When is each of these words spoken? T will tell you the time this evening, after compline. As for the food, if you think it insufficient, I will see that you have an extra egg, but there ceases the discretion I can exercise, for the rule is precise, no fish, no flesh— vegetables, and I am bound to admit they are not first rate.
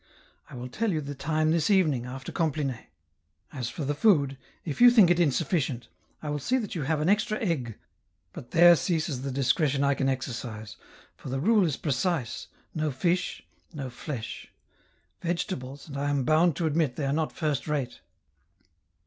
T 0.49 0.55
will 0.55 0.67
tell 0.67 0.91
you 0.91 0.99
the 0.99 1.13
time 1.13 1.51
this 1.51 1.69
evening, 1.69 2.07
after 2.07 2.31
compline. 2.31 2.87
As 3.53 3.69
for 3.69 3.85
the 3.85 3.93
food, 3.93 4.35
if 4.65 4.81
you 4.81 4.89
think 4.89 5.11
it 5.11 5.19
insufficient, 5.19 5.89
I 6.23 6.31
will 6.31 6.39
see 6.39 6.57
that 6.57 6.73
you 6.73 6.81
have 6.81 7.01
an 7.01 7.07
extra 7.07 7.37
egg, 7.39 7.77
but 8.33 8.49
there 8.49 8.75
ceases 8.75 9.21
the 9.21 9.29
discretion 9.29 9.83
I 9.83 9.93
can 9.93 10.09
exercise, 10.09 10.75
for 11.15 11.29
the 11.29 11.39
rule 11.39 11.67
is 11.67 11.77
precise, 11.77 12.47
no 12.73 12.89
fish, 12.89 13.45
no 13.73 13.91
flesh— 13.91 14.51
vegetables, 15.21 15.87
and 15.87 15.95
I 15.95 16.09
am 16.09 16.23
bound 16.23 16.55
to 16.55 16.65
admit 16.65 16.95
they 16.95 17.05
are 17.05 17.13
not 17.13 17.31
first 17.31 17.67
rate. 17.67 18.01